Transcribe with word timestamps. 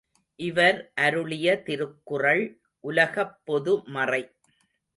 இவர் 0.39 0.79
அருளிய 0.95 1.61
திருக்குறள் 1.61 2.43
உலகப் 2.83 3.39
பொதுமறை. 3.45 4.23